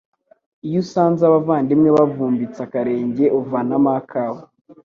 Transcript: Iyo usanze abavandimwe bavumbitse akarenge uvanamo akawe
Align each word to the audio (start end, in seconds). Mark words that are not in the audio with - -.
Iyo 0.67 0.77
usanze 0.83 1.21
abavandimwe 1.25 1.89
bavumbitse 1.97 2.59
akarenge 2.67 3.25
uvanamo 3.39 3.89
akawe 3.99 4.39